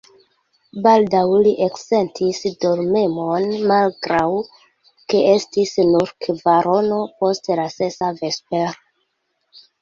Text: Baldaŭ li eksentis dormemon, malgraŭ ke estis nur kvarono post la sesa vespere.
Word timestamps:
Baldaŭ 0.85 1.25
li 1.47 1.49
eksentis 1.65 2.39
dormemon, 2.65 3.45
malgraŭ 3.71 4.23
ke 5.13 5.21
estis 5.35 5.75
nur 5.91 6.15
kvarono 6.27 6.99
post 7.21 7.53
la 7.61 7.69
sesa 7.77 8.11
vespere. 8.25 8.75